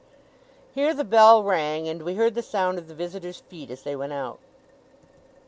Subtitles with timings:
[0.73, 3.95] Here the bell rang, and we heard the sound of the visitors' feet as they
[3.95, 4.39] went out.